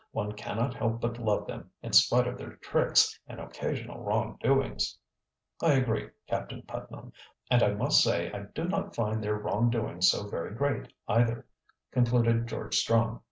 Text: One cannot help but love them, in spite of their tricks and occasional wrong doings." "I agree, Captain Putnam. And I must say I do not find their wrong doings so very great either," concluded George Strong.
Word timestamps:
One 0.13 0.31
cannot 0.31 0.73
help 0.73 0.99
but 0.99 1.19
love 1.19 1.45
them, 1.45 1.69
in 1.83 1.93
spite 1.93 2.25
of 2.25 2.35
their 2.35 2.55
tricks 2.55 3.19
and 3.27 3.39
occasional 3.39 4.01
wrong 4.03 4.35
doings." 4.41 4.97
"I 5.61 5.73
agree, 5.73 6.09
Captain 6.27 6.63
Putnam. 6.63 7.13
And 7.51 7.61
I 7.61 7.75
must 7.75 8.01
say 8.03 8.31
I 8.31 8.45
do 8.55 8.63
not 8.67 8.95
find 8.95 9.23
their 9.23 9.35
wrong 9.35 9.69
doings 9.69 10.09
so 10.09 10.27
very 10.27 10.55
great 10.55 10.91
either," 11.07 11.45
concluded 11.91 12.47
George 12.47 12.77
Strong. 12.77 13.19